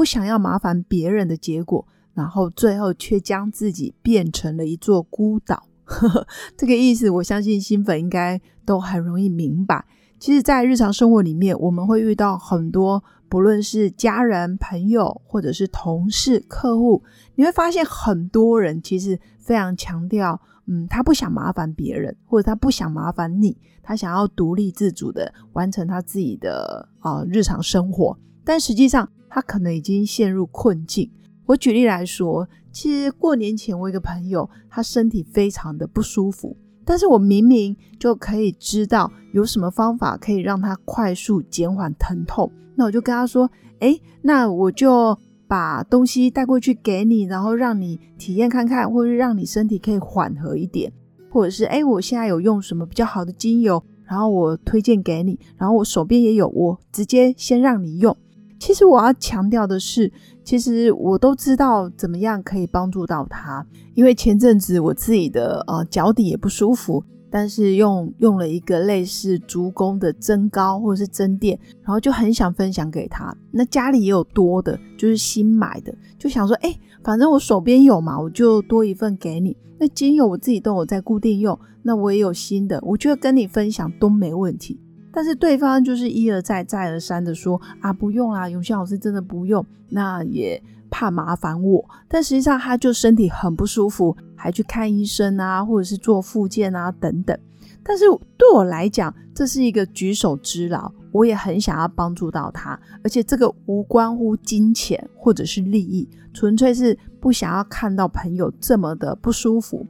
[0.00, 5.62] 不想要麻烦别人的结果，然后最后却将自己变成了一座孤岛。
[6.56, 9.84] 这个意思，我相信新粉应该都很容易明白。
[10.18, 17.02] 其实，在日常生活里面，我们会遇到很多，不论是家人、朋友，或者是同事、客户，
[17.34, 29.06] 你会发现很多人其实非常强调，嗯，他不想麻烦别人，或者他不想麻烦你，他想要独立自主的完成他自己的啊日常生活，但实际上。
[29.30, 31.10] 他可能已经陷入困境。
[31.46, 43.50] 我举例来说，其实过年前我一个朋友，他身体非常的不舒服，但是我明明就可以知道有什么方法可以让他快速减缓疼痛，那我就跟他说
[43.80, 45.16] ：“哎，那我就
[45.48, 50.92] 把东西带过去给你，然后让你体验看看，或者让你身体可以缓和一点，
[51.30, 58.16] 或者是哎，我现在有用什么比较好的精油，然后我推荐给你，然后我手边也有，我直接先让你用。”
[58.60, 60.12] 其实我要强调的是，
[60.44, 73.34] 其实我都知道怎么样可以帮助到他，因为前阵子我自己的呃脚底也不舒服，但是用用了一个类似足弓的增高或者是增垫，然后就很想分享给他。
[73.50, 79.56] 那家里也有多的，就是新买的，就想说，哎，反正我手边有嘛，我就多一份给你。
[79.78, 84.78] 那精油我自己都有在固定用，那我也有新的，我觉得跟你分享都没问题。
[85.12, 91.84] 但是对方就是一而再、再而三的说啊，不用啦，永新老师真的不用，那也怕麻烦我。
[92.08, 97.36] 但实际上他就身体很不舒服，还去看医生啊，或者是做复健啊等等。
[97.82, 98.04] 但是
[98.36, 109.84] 对我来讲，这是一个举手之劳，我也很想要帮助到他，而且这个无关乎金钱或者是利益，纯粹是不想要看到朋友这么的不舒服。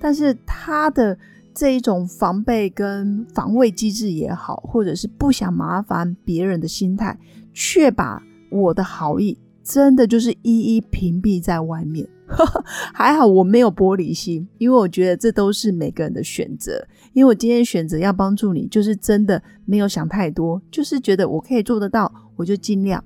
[0.00, 1.16] 但是他的。
[1.54, 7.16] 这一种防备跟防卫机制也好，或者是不想麻烦别人的心态，
[7.52, 8.20] 却把
[8.50, 12.08] 我的好意真的就是一一屏蔽在外面。
[12.92, 16.84] 还好我没有玻璃心，因为我觉得这都是每个人的选择。
[17.12, 23.02] 因为我今天选择要帮助你，就是真的没有想太多，就是觉得我可以做得到，我就尽量。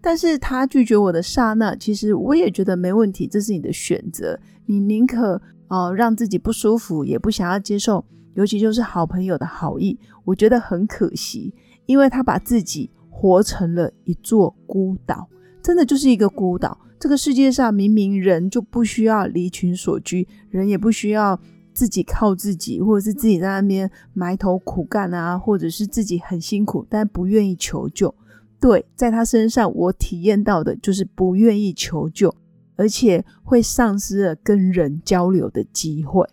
[0.00, 5.40] 但是他拒绝我的刹那，其实我也觉得没问题，这是你的选择，你宁可。
[5.72, 11.54] 哦，让自己不舒服，也不想要接受，尤其就是好朋友的好意，我觉得很可惜，
[11.86, 15.26] 因为他把自己活成了一座孤岛，
[15.62, 16.78] 真的就是一个孤岛。
[17.00, 21.40] 这个世界上明明人就不需要离群所居，人也不需要
[21.72, 28.14] 自己靠自己，或者是自己在那边埋头苦干啊，或者是自己很辛苦但不愿意求救。
[28.60, 32.34] 对，在他身上我体验到的就是不愿意求救。
[32.82, 36.28] 而且会丧失了跟人交流的机会，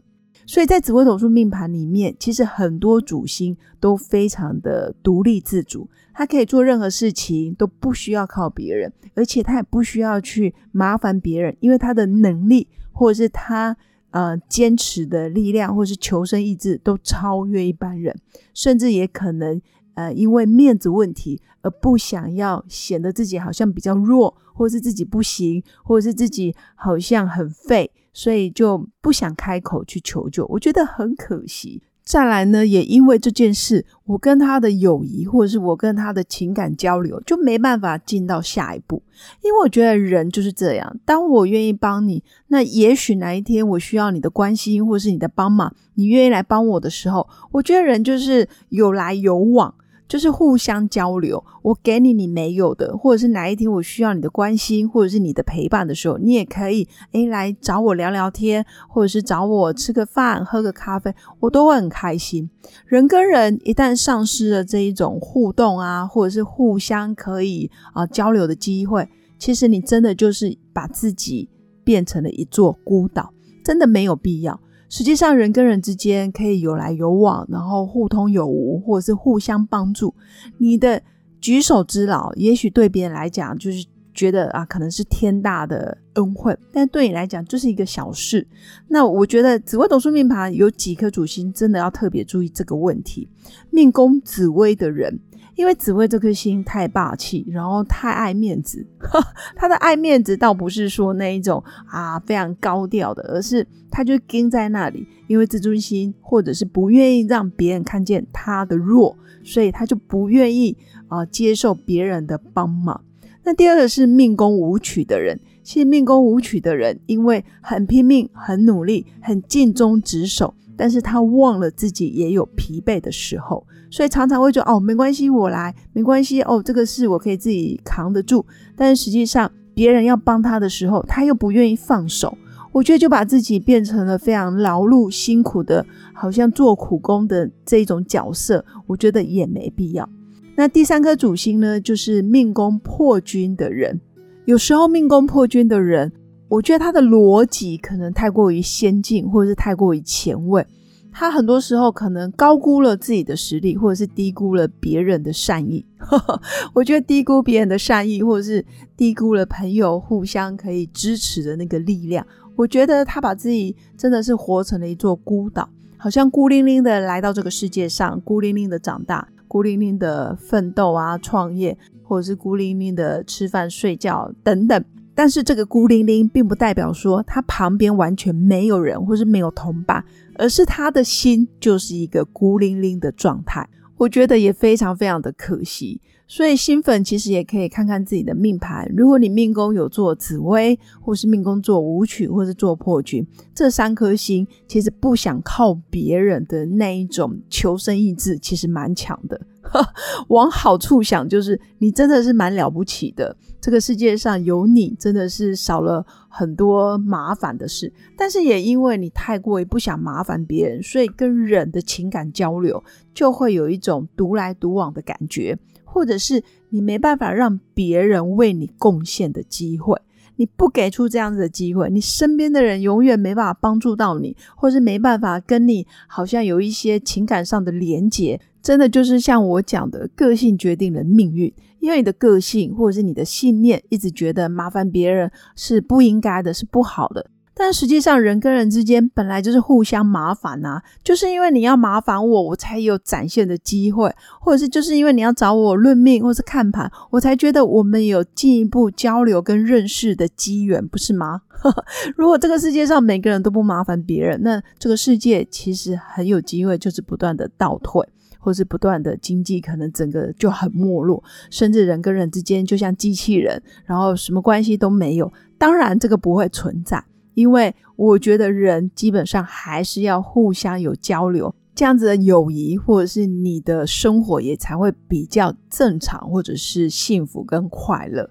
[0.48, 13.78] 所以在紫微斗数命盘里面，其实很多主星都非常的独立自主，他可以做任何事情都不需要靠别人，而且他也不需要去麻烦别人，因为他的能力或者是他
[14.10, 18.20] 呃坚持的力量或者是求生意志都超越一般人，
[18.56, 19.62] 甚至也可能。
[20.00, 30.46] 呃，因为面子问题而不想要显得自己好像比较弱，或是自己不行，或者是自己好像很废，所以就不想开口去求救。
[30.52, 31.84] 我觉得很可惜。
[32.02, 39.04] 再来呢，也因为这件事，我跟他的友谊，或者是我跟他的情感交流，就没办法进到下一步。
[39.44, 49.76] 因为我觉得人就是这样，当我愿意帮你，那也许哪一天我需要你的关心，或是你的帮忙，你愿意来帮我的时候，我觉得人就是有来有往。
[50.10, 62.50] 就是互相交流，我给你你没有的，或者是哪一天我需要你的关心，或者是你的陪伴的时候，你也可以诶来找我聊聊天，或者是找我吃个饭、喝个咖啡，我都会很开心。
[62.88, 69.08] 人跟人一旦丧失了这一种互动啊，或者是互相可以啊交流的机会，
[69.38, 71.48] 其实你真的就是把自己
[71.84, 73.32] 变成了一座孤岛，
[73.64, 74.60] 真的没有必要。
[74.90, 80.14] 实际上，人跟人之间可以有来有往，然后互通有无，或者是互相帮助。
[80.58, 81.02] 你的
[81.40, 88.46] 举手之劳，也许对别人来讲就是觉得啊，可能是天大的恩惠，但对你来讲就是一个小事。
[88.88, 93.30] 那我觉得紫微斗数命盘有几颗主星，真的要特别注意这个问题。
[93.70, 95.20] 命宫紫微的人，
[95.60, 98.88] 因为紫薇这颗星太霸气，然后太爱面子。
[99.58, 110.78] 他的爱面子倒不是说那一种啊非常高调的，而是他就盯在那里，因为自尊心或者是不愿意让别人看见他的弱，所以他就不愿意
[111.10, 113.04] 啊接受别人的帮忙。
[113.44, 123.68] 那第二个是命宫舞曲的人，其实命宫舞曲的人，因为很拼命、很努力、很尽忠职守，但是他忘了自己也有疲惫的时候。
[123.92, 128.46] 所以常常会觉得哦，没关系，我来，没关系哦，这个事我可以自己扛得住。
[128.78, 132.38] 但是实际上，别人要帮他的时候，他又不愿意放手。
[132.72, 138.64] 我觉得就把自己变成了非常劳碌辛苦的，好像做苦工的这一种角色。
[138.88, 140.08] 我觉得也没必要。
[140.56, 144.00] 那第三颗主星呢，就是命宫破军的人。
[144.46, 146.12] 有时候命宫破军的人，
[146.50, 150.66] 我觉得他的逻辑可能太过于先进，或者是太过于前卫。
[151.12, 155.86] 他很多时候可能高估了自己的实力，或者是低估了别人的善意。
[156.74, 158.66] 我觉得低估别人的善意，或者是
[158.98, 162.26] 低估了朋友互相可以支持的那个力量。
[162.56, 165.68] 我觉得他把自己真的是活成了一座孤岛，
[165.98, 174.84] 好像孤零零的来到这个世界上，孤零零的长大，孤零零的奋斗啊，创业，或者是孤零零的吃饭、睡觉等等。
[175.20, 180.02] 但是这个孤零零，并不代表说他旁边完全没有人，或是没有同伴。
[180.36, 183.68] 而是他的心就是一个孤零零的状态，
[183.98, 186.00] 我觉得也非常非常的可惜。
[186.26, 199.42] 所以新粉其实也可以看看自己的命盘，如果你命宫有做紫薇，或是命宫做武曲，或是做破军，这三颗星其实不想靠别人的那一种求生意志，其实蛮强的。
[200.30, 203.36] 往好处想，就是你真的是蛮了不起的。
[203.62, 207.92] 这个世界上有你，真的是少了很多麻烦的事。
[208.18, 212.84] 但是也因为你太过于不想麻烦别人，所以跟人的情感交流
[213.14, 220.00] 就会有一种独来独往的感觉，或者是你没办法让别人为你贡献的机会。
[220.38, 228.40] 你不给出这样子的机会，你身边的人永远没办法帮助到你，或是没办法跟你好像有一些情感上的连结。
[228.62, 231.54] 真的就是像我讲的，个性决定了命运。
[231.80, 237.28] 因为你的个性或者是你的信念，一直觉得麻烦别人是不应该的，是不好的。
[237.54, 240.82] 但实际上，人跟人之间本来就是互相麻烦呐。
[241.04, 244.10] 就是因为你要麻烦我，我才有展现的机会；
[244.40, 251.42] 或者是就是因为你要找我论命或是看盘，我才觉得我们有进一步交流跟认识的机缘，不是吗？
[252.16, 258.06] 如果这个世界上每个人都不麻烦别人，那这个世界其实很有机会就是不断的倒退。
[258.40, 265.32] 或是不断的经济可能整个就很没落，甚至人跟人之间就像机器人，然后什么关系都没有。
[265.58, 267.04] 当然这个不会存在，
[267.34, 278.30] 因为我觉得人基本上还是要互相有交流，这样子的友谊或者是你的生活也才会比较正常，或者是幸福跟快乐。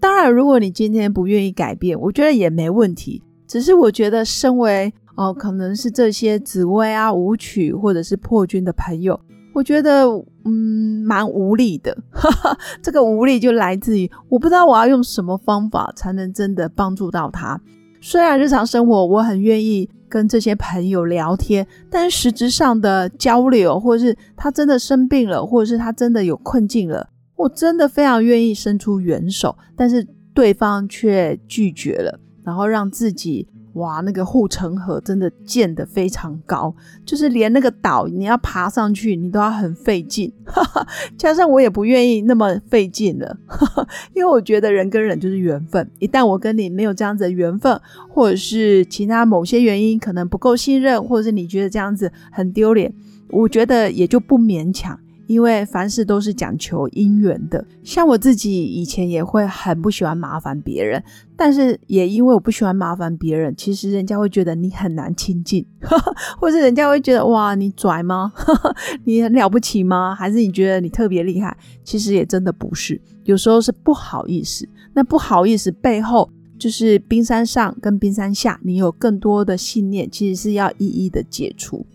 [0.00, 3.22] 当然，如果你今天不愿意改变，我觉得也没问题。
[3.46, 9.20] 只是我觉得身为哦，可能是这些紫薇啊、舞曲或者是破军的朋友。
[9.60, 10.06] 我觉得
[10.46, 11.94] 嗯蛮无力的，
[12.80, 17.60] 这个无力就来自于我不知道我要用什么方法才能真的帮助到他。
[18.00, 30.02] 虽然日常生活我很愿意跟这些朋友聊天，但是实质上的交流，或者是他真的生病了，或者是他真的有困境了，我真的非常愿意伸出援手，但是
[30.32, 33.46] 对方却拒绝了，然后让自己。
[33.74, 36.74] 哇，那个护城河真的建得非常高，
[37.04, 40.32] 就是连那个岛你要爬上去，你都要很费劲。
[41.16, 43.36] 加上我也不愿意那么费劲了，
[44.14, 52.92] 因为我觉得人跟人就是缘分，一旦我跟你没有这样子的缘分，或者是其他某些原因可能不够信任，或者是你觉得这样子很丢脸，
[53.28, 54.98] 我觉得也就不勉强。
[55.30, 61.00] 因为凡事都是讲求姻缘的，像我自己以前也会很不喜欢麻烦别人，
[61.36, 65.64] 但是也因为我不喜欢麻烦别人，其实人家会觉得你很难亲近，
[66.36, 68.32] 或是人家会觉得哇你拽吗？
[69.06, 70.16] 你很了不起吗？
[70.16, 71.56] 还是你觉得你特别厉害？
[71.84, 74.68] 其实也真的不是，有时候是不好意思。
[74.94, 81.86] 那不好意思背后，就是冰山上跟冰山下，你有更多的信念，其实是要一一的解除。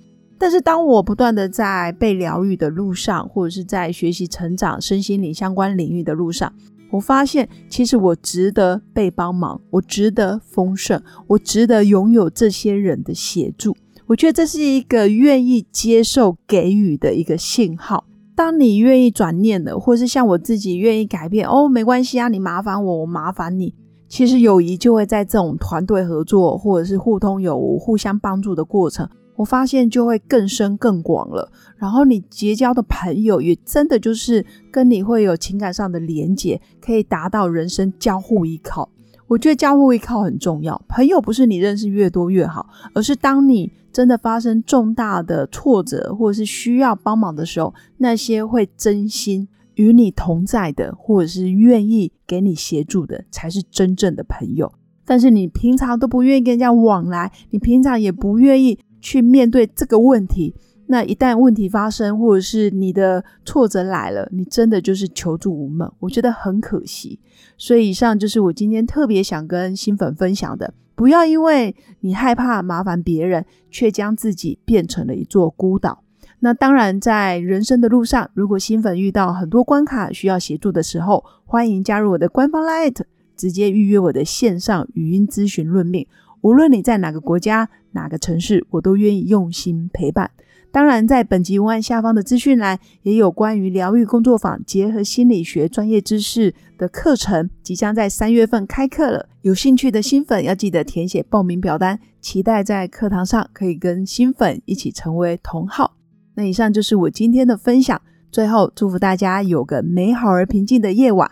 [0.45, 6.53] 但是，当我不断的在被疗愈的路上，或者是在学习成长、身心灵相关领域的路上，
[6.91, 13.75] 我发现，其实我值得被帮忙，我值得丰盛，我值得拥有这些人的协助。
[14.05, 18.05] 我觉得这是一个愿意接受给予的一个信号。
[18.35, 23.73] 当你愿意转念的，或是像我自己愿意改变，哦，没关系啊，你麻烦我，我麻烦你。
[24.07, 29.09] 其实友谊就会在这种团队合作，或者是互通有无、互相帮助的过程。
[29.35, 31.51] 我发现就会更深更广了。
[31.77, 38.89] 然后你结交的朋友也真的就是跟你会有情感上的连结，可以达到人生交互依靠。
[39.27, 40.79] 我觉得交互依靠很重要。
[40.87, 54.71] 朋友不是你认识越多越好，而是当你真的发生重大的挫折或者是需要帮忙的时候，那些会真心与你同在的，或者是愿意给你协助的，才是真正的朋友。
[55.07, 60.55] 但是你平常都不愿意跟人家往来，你平常也不愿意去面对这个问题。
[60.88, 67.19] 那一旦问题发生，或者是你的挫折来了，你真的就是求助无门，我觉得很可惜。
[67.55, 76.03] 所以以上就是我今天特别想跟新粉分享的：不要因为你害怕麻烦别人，却将自己变成了一座孤岛。
[76.39, 83.01] 那当然，在人生的路上，如果新粉遇到很多关卡需要协助的时候，欢迎加入我的官方 Light，
[83.35, 86.05] 直接预约我的线上语音咨询论命。
[86.45, 90.29] 无论你在哪个国家、哪个城市，我都愿意用心陪伴。
[90.71, 99.27] 当然，在本集文案下方的资讯栏也有关于疗愈工作坊结合心理学专业知识的课程，即将在三月份开课了。
[99.41, 105.97] 有兴趣的新粉要记得填写报名表单，期待在课堂上可以跟新粉一起成为同好。
[106.35, 107.99] 那以上就是我今天的分享，
[108.31, 111.31] 最后祝福大家有个美好而平静的夜晚，